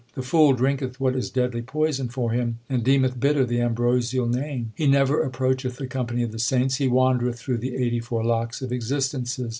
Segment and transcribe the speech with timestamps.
[0.15, 4.71] The fool drinketh what is deadly poison for him, And deemeth bitter the ambrosial Name.
[4.73, 8.63] He never approacheth the company of the saints; He wandereth through the eighty four lakhs
[8.63, 9.49] of existences.